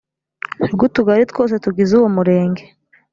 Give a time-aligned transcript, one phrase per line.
[0.73, 2.63] rw ‘utugari twose tugize uwo murenge